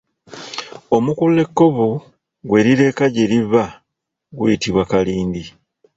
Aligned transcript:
Omukululo 0.95 1.41
ekkovu 1.45 1.89
gwe 2.47 2.59
lireka 2.65 3.05
gye 3.13 3.25
liva 3.31 3.63
guyitibwa 4.37 4.83
Kalindi. 4.91 5.43